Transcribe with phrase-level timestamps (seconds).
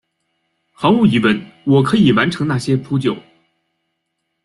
[0.71, 3.15] 毫无疑问我可以完成那些扑救！